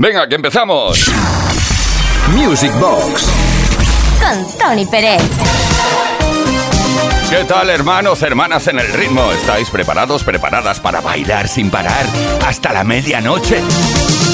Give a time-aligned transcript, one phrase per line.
[0.00, 1.10] Venga, que empezamos.
[2.28, 3.26] Music Box.
[4.20, 5.20] Con Tony Pérez.
[7.28, 9.32] ¿Qué tal, hermanos, hermanas en el ritmo?
[9.32, 12.06] ¿Estáis preparados, preparadas para bailar sin parar
[12.46, 13.60] hasta la medianoche?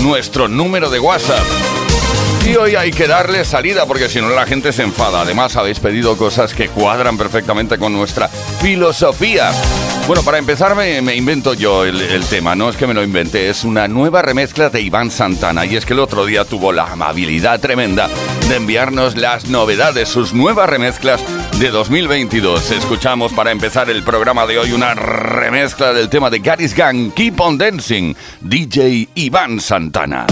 [0.00, 1.42] nuestro número de WhatsApp.
[2.46, 5.22] Y hoy hay que darle salida porque si no la gente se enfada.
[5.22, 9.50] Además habéis pedido cosas que cuadran perfectamente con nuestra filosofía.
[10.06, 13.64] Bueno, para empezar me, invento yo el, tema, no es que me lo inventé, es
[13.64, 17.58] una nueva remezcla de Iván Santana y es que el otro día tuvo la amabilidad
[17.58, 18.10] tremenda
[18.50, 21.24] de enviarnos las novedades, sus nuevas remezclas
[21.58, 22.70] de 2022.
[22.72, 27.40] Escuchamos para empezar el programa de hoy una remezcla del tema de Gary's Gang, Keep
[27.40, 30.26] on Dancing, DJ Iván Santana.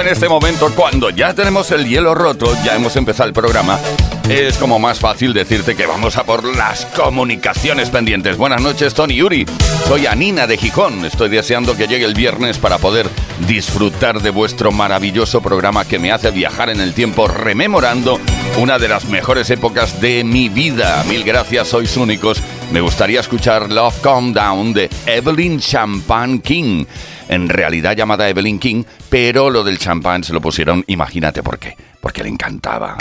[0.00, 3.78] En este momento, cuando ya tenemos el hielo roto, ya hemos empezado el programa,
[4.28, 8.36] es como más fácil decirte que vamos a por las comunicaciones pendientes.
[8.36, 9.46] Buenas noches, Tony Yuri.
[9.86, 11.04] Soy Anina de Gijón.
[11.04, 13.08] Estoy deseando que llegue el viernes para poder
[13.46, 18.20] disfrutar de vuestro maravilloso programa que me hace viajar en el tiempo rememorando
[18.58, 21.04] una de las mejores épocas de mi vida.
[21.08, 22.42] Mil gracias, sois únicos.
[22.70, 26.84] Me gustaría escuchar Love Calm Down de Evelyn Champagne King.
[27.28, 31.76] En realidad llamada Evelyn King, pero lo del champán se lo pusieron, imagínate por qué,
[32.00, 32.96] porque le encantaba.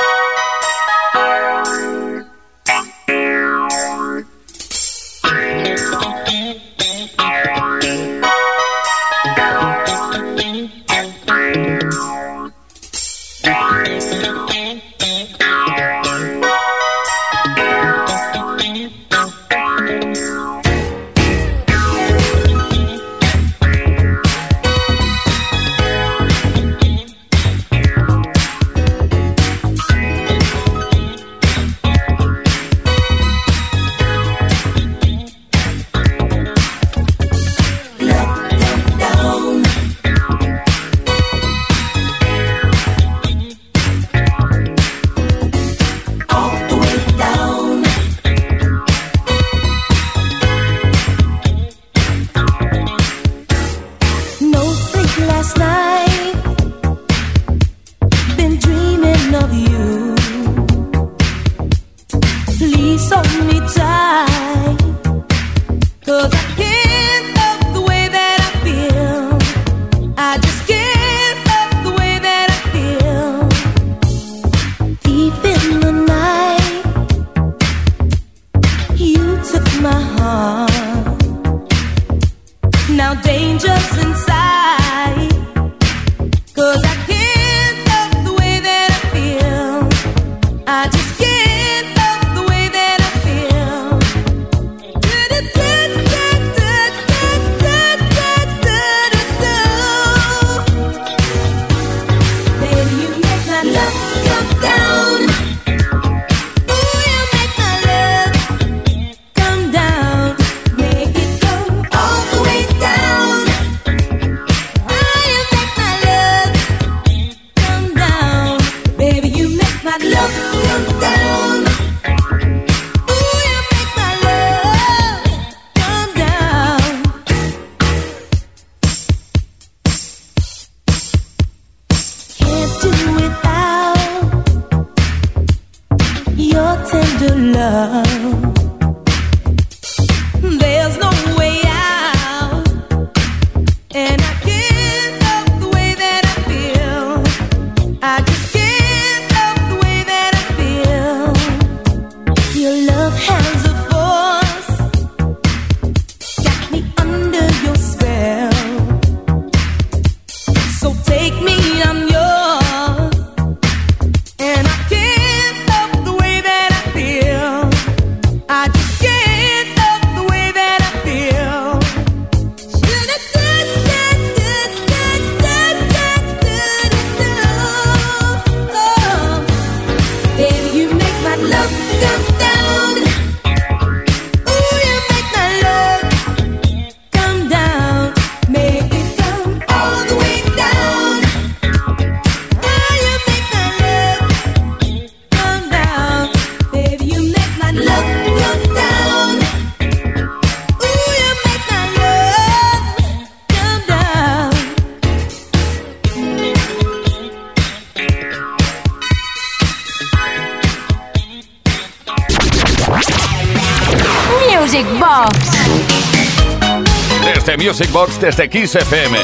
[217.77, 219.17] Music Box desde Kiss FM.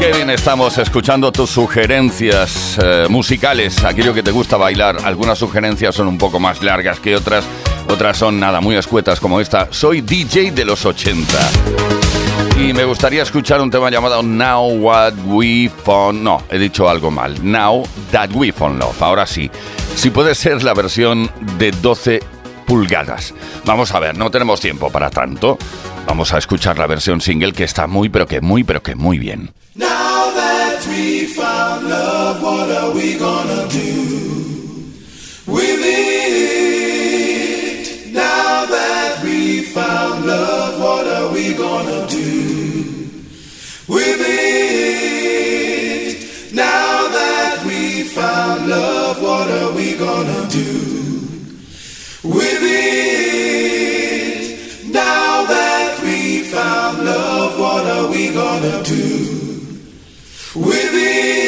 [0.00, 4.96] Qué bien estamos escuchando tus sugerencias eh, musicales, aquello que te gusta bailar.
[5.04, 7.44] Algunas sugerencias son un poco más largas que otras,
[7.88, 9.68] otras son nada, muy escuetas como esta.
[9.70, 11.32] Soy DJ de los 80.
[12.58, 16.20] Y me gustaría escuchar un tema llamado Now What We Found.
[16.20, 17.36] No, he dicho algo mal.
[17.40, 19.00] Now That We Found Love.
[19.00, 19.48] Ahora sí.
[19.94, 22.20] Si puede ser la versión de 12
[22.66, 23.32] pulgadas.
[23.64, 25.56] Vamos a ver, no tenemos tiempo para tanto.
[26.08, 29.18] Vamos a escuchar la versión single que está muy, pero que muy, pero que muy
[29.18, 29.52] bien.
[29.74, 34.94] Now that we found love, what are we gonna do
[35.46, 36.06] with it?
[38.14, 43.10] Now that we found love, what are we gonna do
[43.86, 44.54] with it?
[46.54, 51.28] Now that we found love, what are we gonna do
[52.24, 52.57] with it?
[58.70, 58.94] Gonna do
[60.54, 61.47] with it?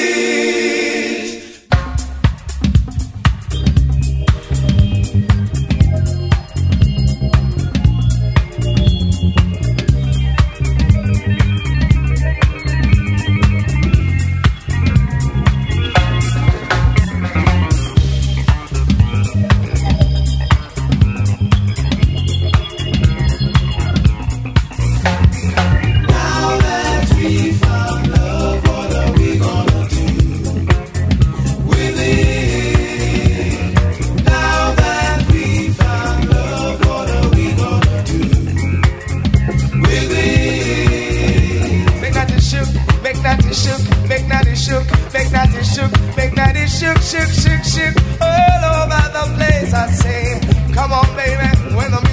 [45.81, 49.73] shook, make that it shook, shook, shook, shook all over the place.
[49.73, 50.41] I say,
[50.75, 52.10] come on, baby, when the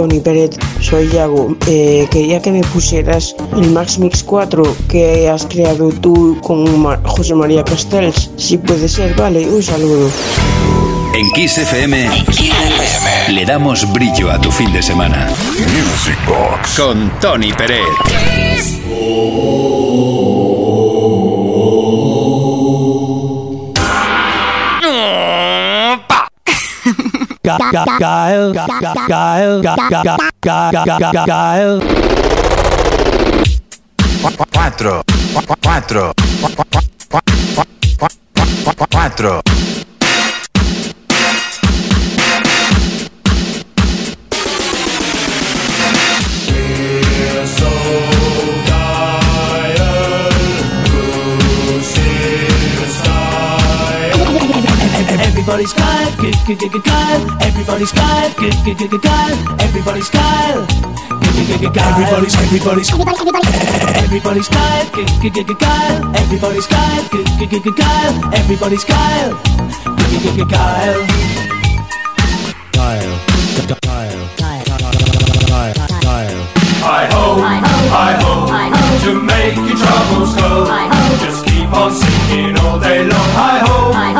[0.00, 1.54] Tony Pérez, soy Yago.
[1.66, 6.64] Eh, quería que me pusieras el Max Mix 4 que has creado tú con
[7.04, 8.30] José María Castells.
[8.38, 10.08] Si puede ser, vale, un saludo.
[11.12, 12.08] En Kiss FM,
[13.28, 15.28] le damos brillo a tu fin de semana.
[15.58, 16.80] Music Box.
[16.80, 18.79] Con Tony Pérez.
[27.58, 28.52] guile,
[29.08, 29.62] guile, guile,
[34.52, 35.02] Cuatro,
[35.62, 36.12] cuatro,
[38.90, 39.40] cuatro.
[55.22, 55.72] Everybody's
[56.22, 58.30] Everybody's Kyle, everybody's Kyle.
[59.60, 60.66] Everybody's Kyle.
[61.24, 62.90] Everybody's everybody's
[63.96, 64.84] everybody's Kyle.
[65.22, 67.04] G Kyle, everybody's Kyle.
[68.36, 69.32] Everybody's Kyle.
[70.44, 71.06] Kyle.
[72.80, 73.16] Kyle.
[73.88, 74.28] Kyle.
[74.36, 74.64] Kyle.
[76.00, 76.40] Kyle.
[76.82, 77.40] I hope,
[77.92, 78.48] I hope
[79.04, 80.68] to make your troubles go.
[81.24, 83.30] Just keep on singing all day long.
[83.36, 84.12] I hope, I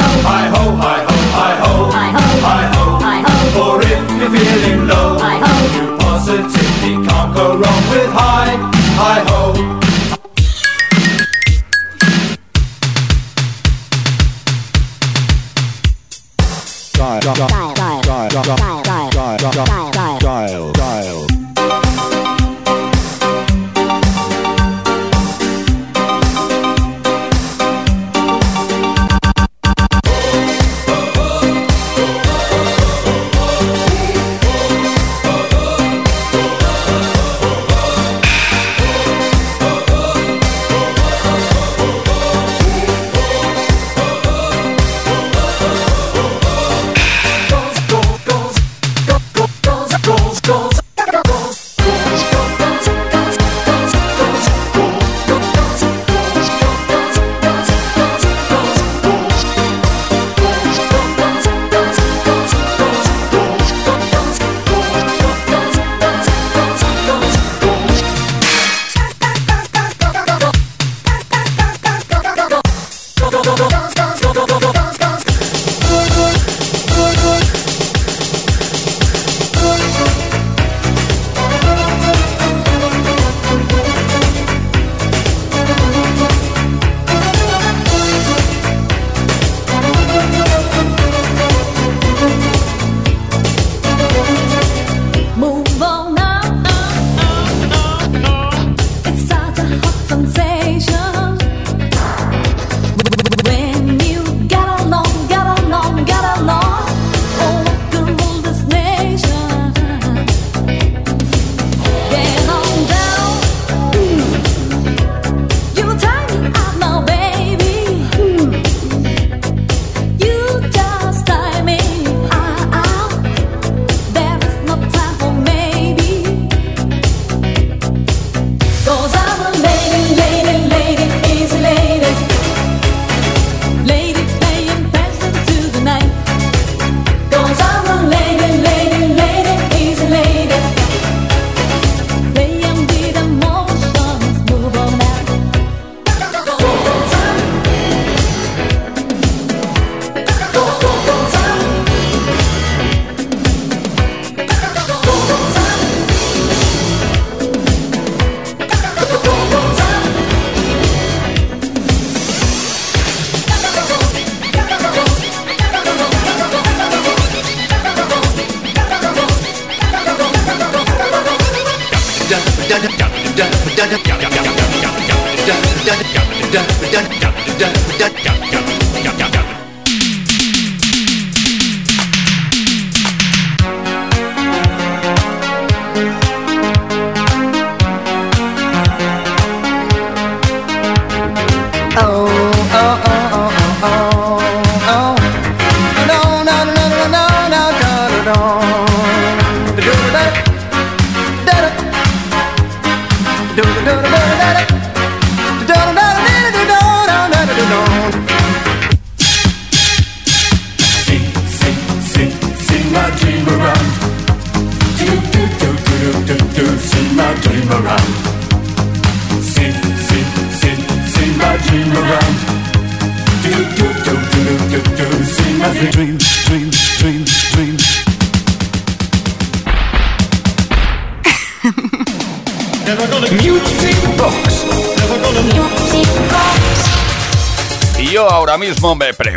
[0.49, 1.20] hope, I hope
[1.81, 3.35] ho, hi ho, hi ho, hi ho.
[3.57, 5.17] For if you're feeling low,
[5.75, 8.57] you positively can't go wrong with hi,
[9.01, 9.41] hi ho.
[16.95, 17.21] Dial.
[17.21, 17.49] Dial.
[17.49, 17.70] Dial.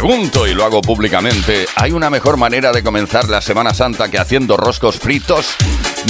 [0.06, 4.20] Pregunto, y lo hago públicamente, ¿hay una mejor manera de comenzar la Semana Santa que
[4.20, 5.56] haciendo roscos fritos?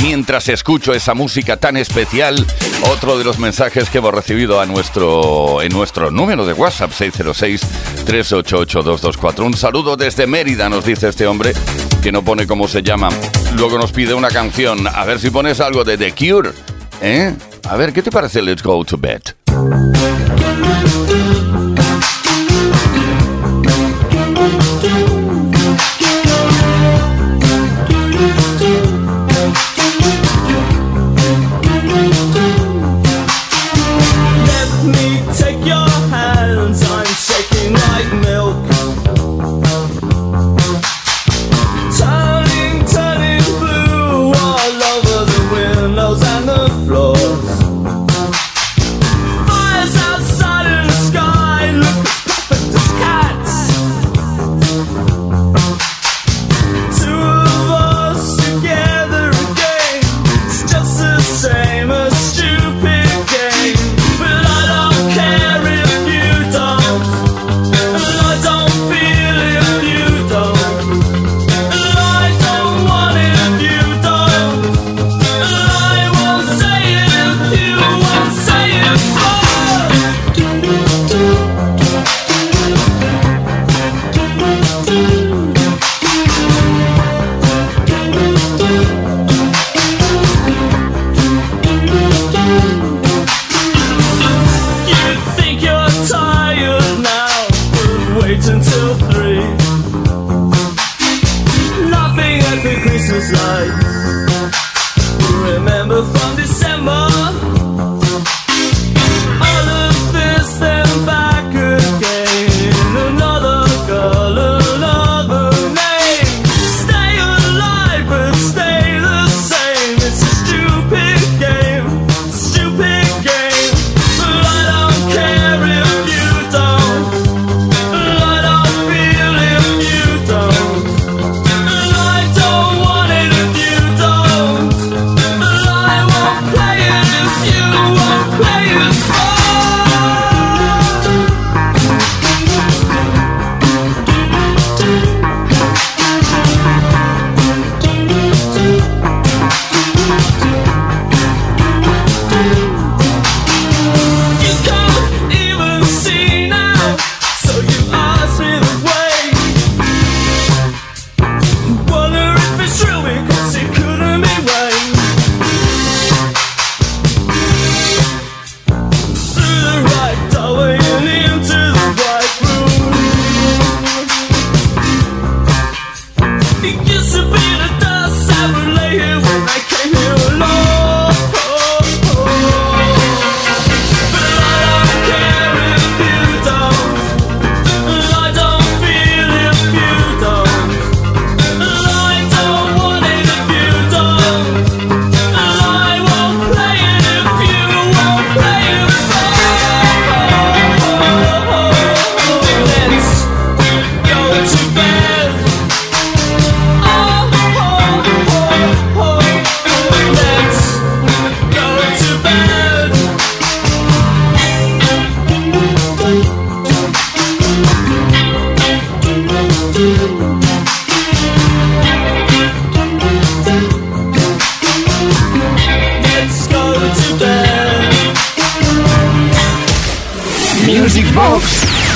[0.01, 2.43] Mientras escucho esa música tan especial,
[2.91, 9.45] otro de los mensajes que hemos recibido a nuestro, en nuestro número de WhatsApp 606-388-224.
[9.45, 11.53] Un saludo desde Mérida, nos dice este hombre,
[12.01, 13.10] que no pone cómo se llama.
[13.56, 14.88] Luego nos pide una canción.
[14.88, 16.49] A ver si pones algo de The Cure.
[16.99, 17.32] ¿Eh?
[17.69, 19.21] A ver, ¿qué te parece Let's Go to Bed?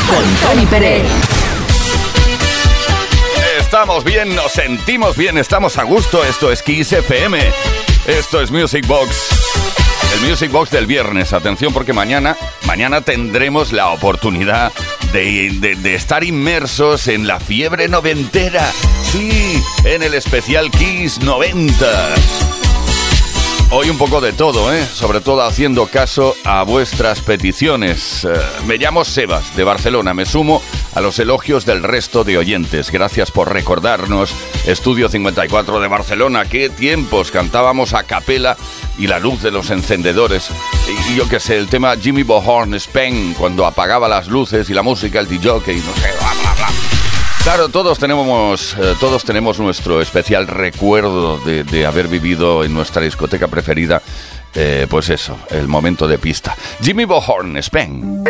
[0.09, 1.03] Con Tony Pérez.
[3.59, 6.23] Estamos bien, nos sentimos bien, estamos a gusto.
[6.23, 7.39] Esto es Kiss FM.
[8.07, 9.09] Esto es Music Box.
[10.13, 11.33] El Music Box del viernes.
[11.33, 14.71] Atención porque mañana, mañana tendremos la oportunidad
[15.11, 18.71] de, de- de estar inmersos en la fiebre noventera.
[19.11, 22.13] Sí, en el especial Kiss 90.
[23.69, 24.85] Hoy un poco de todo, ¿eh?
[24.85, 28.23] Sobre todo haciendo caso a vuestras peticiones.
[28.23, 28.29] Eh,
[28.65, 30.13] me llamo Sebas, de Barcelona.
[30.13, 30.61] Me sumo
[30.95, 32.91] a los elogios del resto de oyentes.
[32.91, 34.33] Gracias por recordarnos.
[34.65, 36.45] Estudio 54 de Barcelona.
[36.45, 38.55] Qué tiempos cantábamos a capela
[38.97, 40.49] y la luz de los encendedores.
[41.09, 44.81] Y, yo qué sé, el tema Jimmy Bohorn Spain, cuando apagaba las luces y la
[44.81, 46.96] música, el DJ, y no sé, bla, bla, bla.
[47.47, 53.47] Claro, todos tenemos, eh, todos tenemos nuestro especial recuerdo de, haber vivido en nuestra discoteca
[53.47, 54.01] preferida,
[54.53, 56.57] eh, pues eso, el momento de pista.
[56.81, 58.25] Jimmy Bohorn, Spain.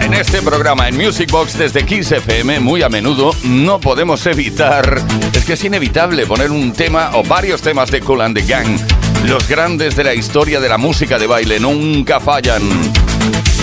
[0.00, 5.02] En este programa, en Music Box desde Kiss FM, muy a menudo no podemos evitar,
[5.34, 8.78] es que es inevitable poner un tema o varios temas de Cool and the Gang.
[9.26, 12.62] Los grandes de la historia de la música de baile nunca fallan.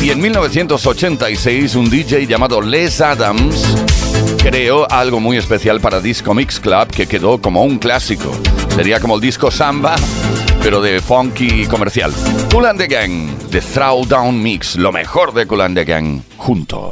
[0.04, 3.66] Y en 1986, un DJ llamado Les Adams
[4.38, 8.32] creó algo muy especial para Disco Mix Club que quedó como un clásico.
[8.76, 9.96] Sería como el disco Samba,
[10.62, 12.12] pero de funky comercial.
[12.52, 16.92] Cool and the Gang, The Throwdown Mix, lo mejor de Cool and the Gang, junto.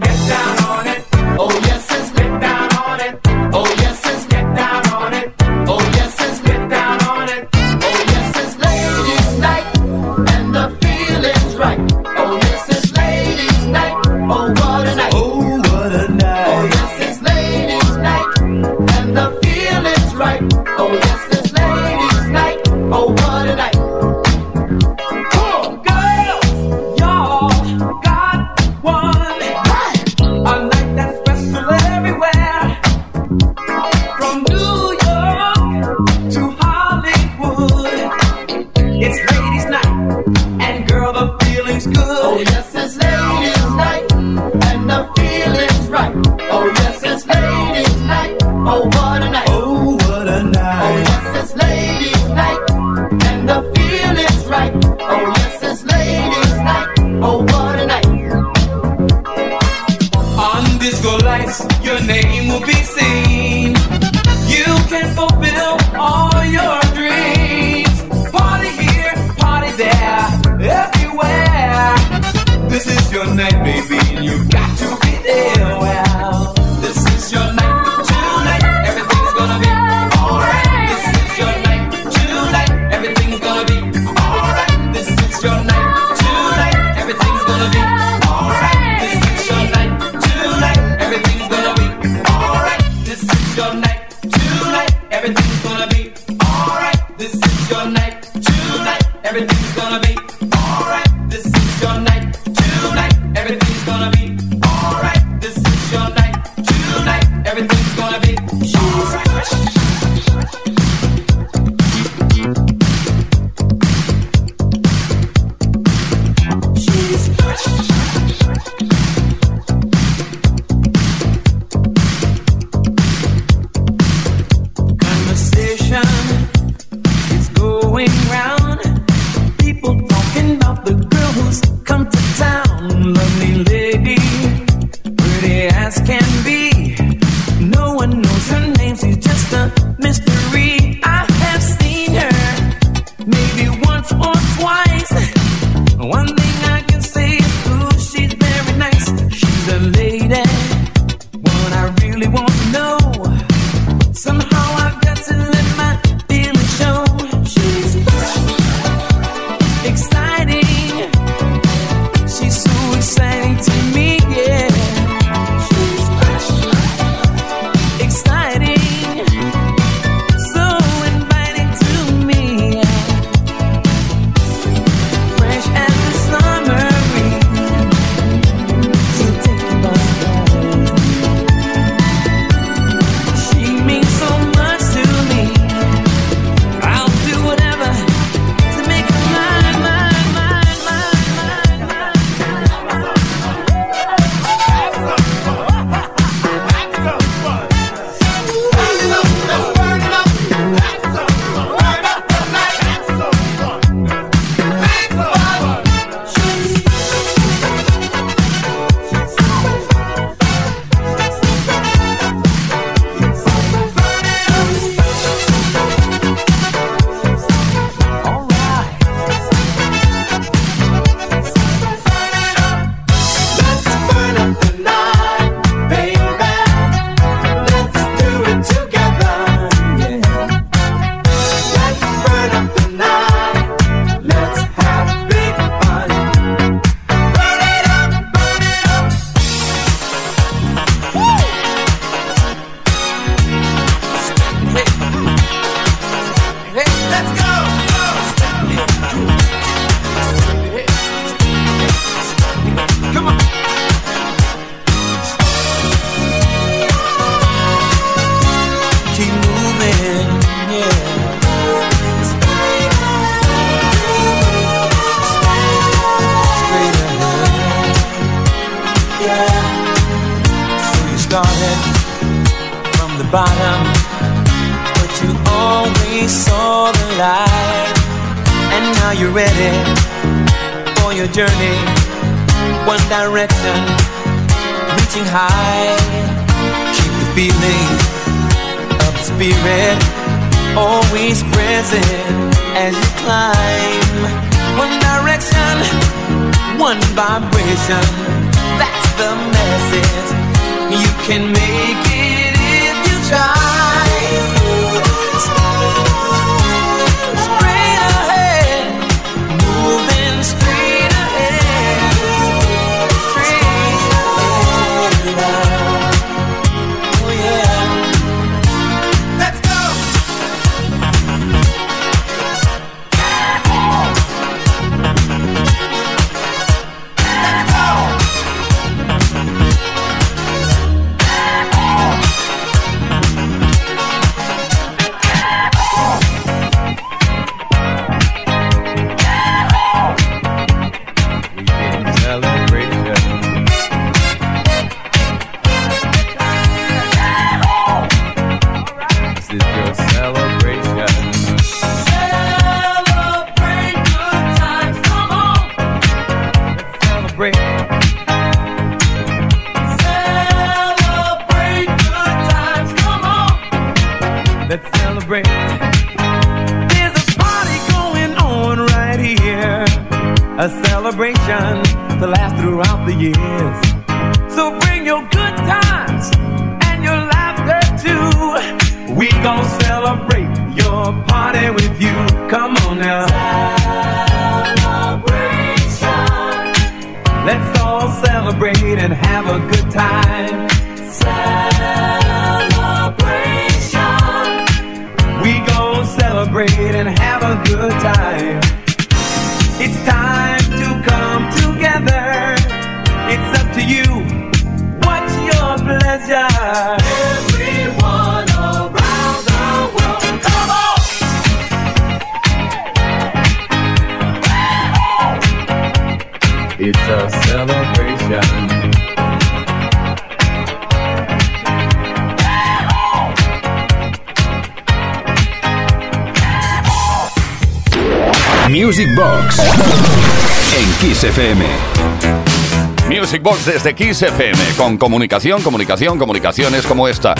[433.65, 437.35] Desde Kiss FM, con comunicación, comunicación, comunicaciones como esta.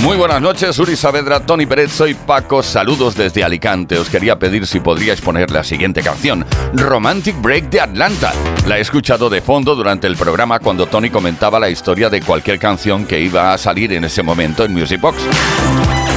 [0.00, 3.98] Muy buenas noches, Uri Saavedra, Tony Pérez, soy Paco, saludos desde Alicante.
[3.98, 8.32] Os quería pedir si podríais poner la siguiente canción, Romantic Break de Atlanta.
[8.66, 12.58] La he escuchado de fondo durante el programa cuando Tony comentaba la historia de cualquier
[12.58, 15.18] canción que iba a salir en ese momento en Music Box.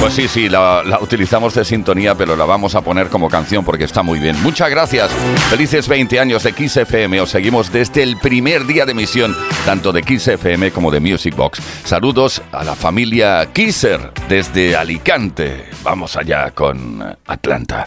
[0.00, 3.84] Pues sí, sí, la, utilizamos de sintonía, pero la vamos a poner como canción porque
[3.84, 4.34] está muy bien.
[4.42, 5.12] Muchas gracias.
[5.50, 7.20] Felices 20 años de Kiss FM.
[7.20, 9.36] Os seguimos desde el primer día de emisión,
[9.66, 11.60] tanto de Kiss FM como de Music Box.
[11.84, 15.68] Saludos a la familia Kisser desde Alicante.
[15.82, 17.86] Vamos allá con Atlanta.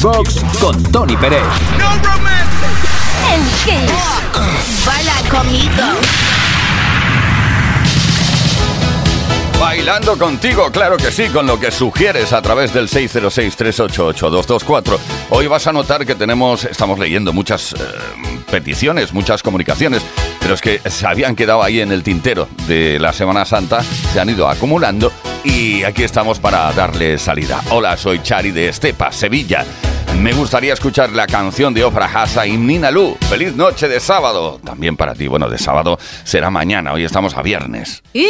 [0.00, 1.42] Music Box con Tony Pérez.
[3.32, 3.90] En Kiss.
[4.86, 5.82] Baila conmigo.
[9.60, 14.98] Bailando contigo, claro que sí, con lo que sugieres a través del 606-388-224.
[15.30, 17.76] Hoy vas a notar que tenemos, estamos leyendo muchas eh,
[18.50, 20.02] peticiones, muchas comunicaciones,
[20.40, 24.18] pero es que se habían quedado ahí en el tintero de la Semana Santa, se
[24.18, 25.12] han ido acumulando
[25.44, 27.60] y aquí estamos para darle salida.
[27.70, 29.66] Hola, soy Chari de Estepa, Sevilla.
[30.18, 33.16] Me gustaría escuchar la canción de Ofra Hasa y Nina Lu.
[33.28, 34.60] Feliz noche de sábado.
[34.62, 38.02] También para ti, bueno, de sábado será mañana, hoy estamos a viernes.
[38.12, 38.22] En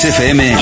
[0.00, 0.56] Kiss FM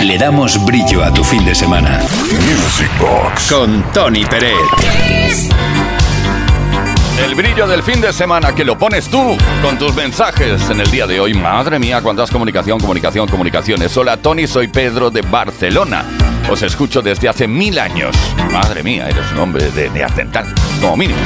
[0.00, 2.00] le damos brillo a tu fin de semana.
[2.32, 5.48] Music Box con Tony Pérez.
[7.24, 10.90] El brillo del fin de semana que lo pones tú con tus mensajes en el
[10.90, 11.34] día de hoy.
[11.34, 13.96] Madre mía, cuántas comunicación, comunicación, comunicaciones.
[13.96, 16.04] Hola Tony, soy Pedro de Barcelona.
[16.50, 18.16] Os escucho desde hace mil años.
[18.50, 21.20] Madre mía, eres un hombre de neandertal, como mínimo.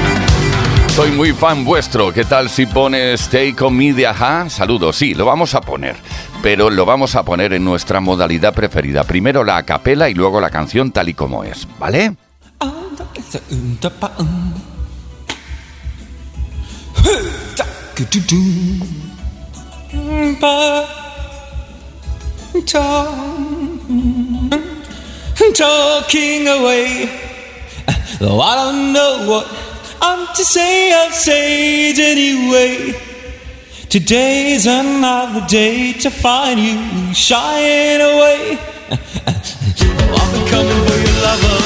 [0.94, 2.12] Soy muy fan vuestro.
[2.12, 4.50] ¿Qué tal si pones Take On Me de Ajá?
[4.50, 5.96] Saludos, sí, lo vamos a poner.
[6.42, 9.04] Pero lo vamos a poner en nuestra modalidad preferida.
[9.04, 12.16] Primero la acapela y luego la canción tal y como es, ¿vale?
[25.54, 27.10] talking away.
[28.18, 29.46] Though I don't know what
[30.00, 33.09] I'm to say, I'll say anyway.
[33.90, 38.56] Today's another day to find you shying away.
[38.92, 41.59] oh, been coming for your love,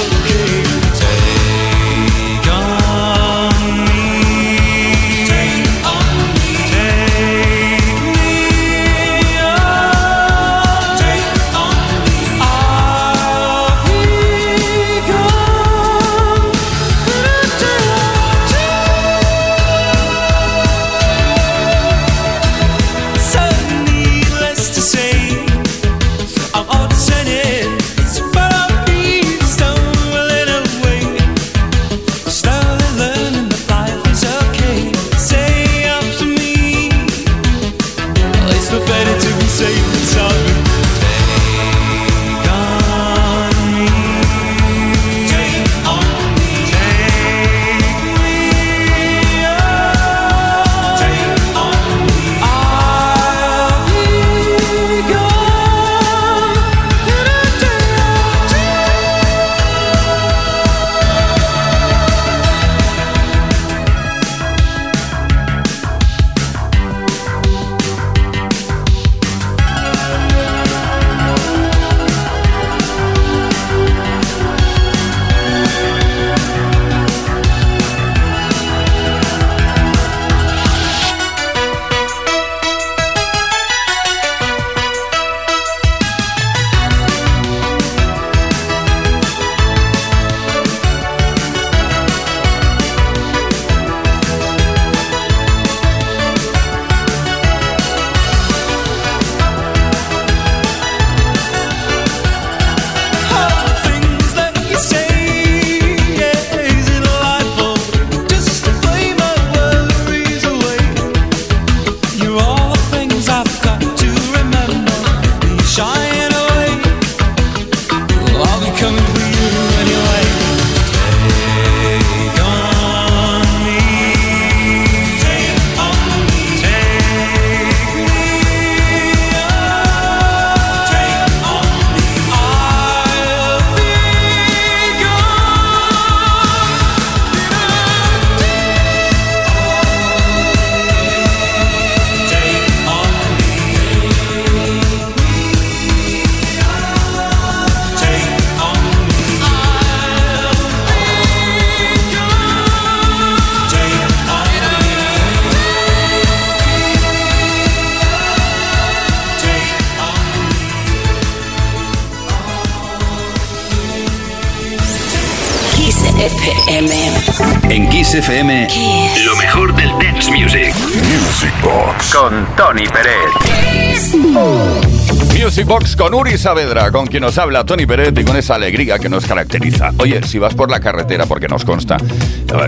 [176.04, 179.24] con Uri Saavedra, con quien nos habla Tony Peret y con esa alegría que nos
[179.24, 179.90] caracteriza.
[179.96, 181.96] Oye, si vas por la carretera, porque nos consta,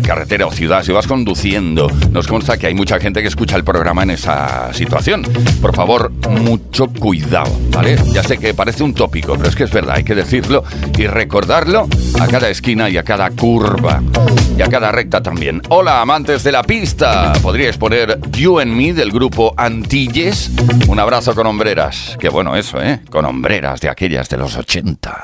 [0.02, 3.64] carretera o ciudad, si vas conduciendo, nos consta que hay mucha gente que escucha el
[3.64, 5.22] programa en esa situación.
[5.60, 7.96] Por favor, mucho cuidado, ¿vale?
[8.12, 10.64] Ya sé que parece un tópico, pero es que es verdad, hay que decirlo
[10.96, 11.88] y recordarlo
[12.20, 14.02] a cada esquina y a cada curva
[14.56, 15.62] y a cada recta también.
[15.68, 17.32] Hola, amantes de la pista.
[17.42, 20.50] ¿Podríais poner You and Me del grupo Antilles?
[20.88, 22.16] Un abrazo con hombreras.
[22.20, 23.00] Qué bueno eso, ¿eh?
[23.10, 25.20] Con hombreras de aquellas de los 80.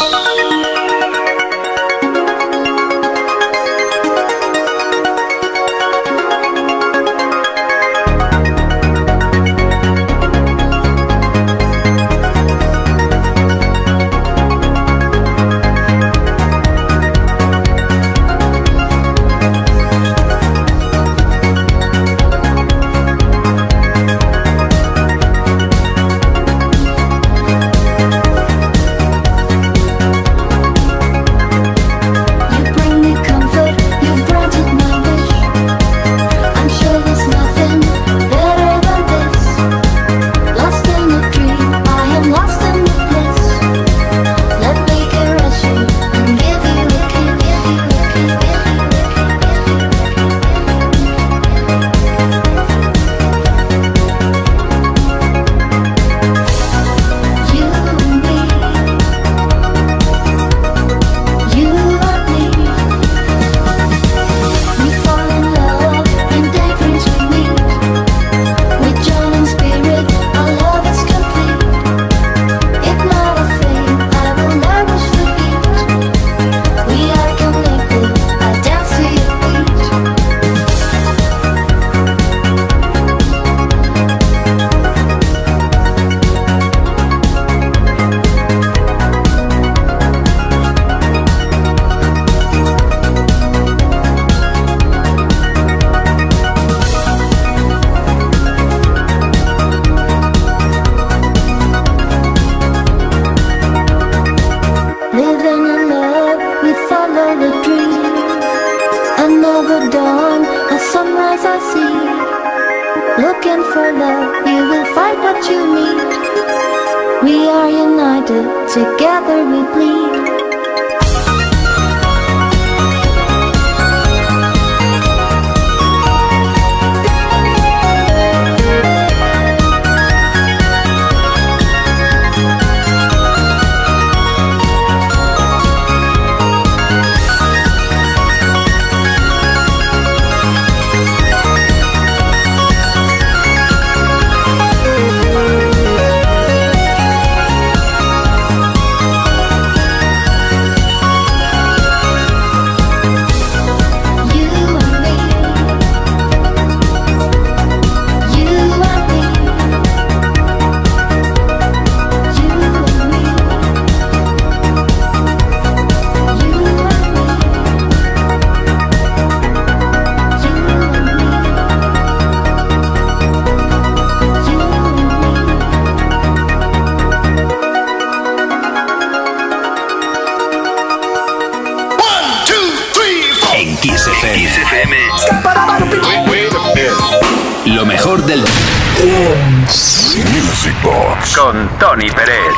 [190.73, 191.37] Music Box.
[191.37, 192.53] con Tony Pérez.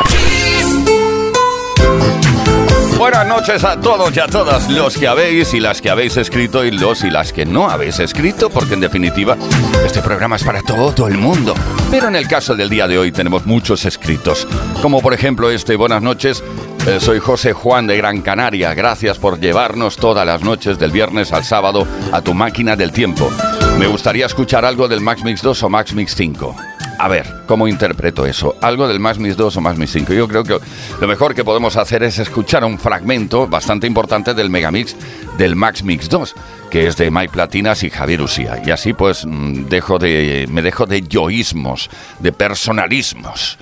[2.99, 6.65] Buenas noches a todos y a todas los que habéis y las que habéis escrito
[6.65, 9.37] y los y las que no habéis escrito, porque en definitiva
[9.85, 11.55] este programa es para todo el mundo.
[11.91, 14.47] Pero en el caso del día de hoy tenemos muchos escritos,
[14.81, 16.43] como por ejemplo este Buenas noches.
[16.87, 18.75] eh, soy José Juan de Gran Canaria.
[18.75, 23.31] Gracias por llevarnos todas las noches del viernes al sábado a tu máquina del tiempo.
[23.79, 26.55] Me gustaría escuchar algo del Max Mix 2 o Max Mix 5.
[26.99, 28.57] A ver, ¿cómo interpreto eso?
[28.61, 30.13] ¿Algo del Max Mix 2 o Max Mix 5?
[30.13, 30.59] Yo creo que
[31.01, 34.97] lo mejor que podemos hacer es escuchar un fragmento bastante importante del Megamix
[35.37, 36.35] del Max Mix 2,
[36.71, 38.63] que es de Mike Platinas y Javier Usía.
[38.65, 41.91] Y así pues mm, dejo de, me dejo de yoísmos,
[42.21, 43.59] de personalismos.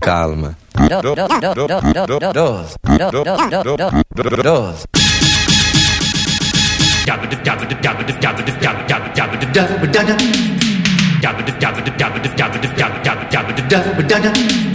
[0.00, 0.56] Calma.
[13.68, 14.67] da da da da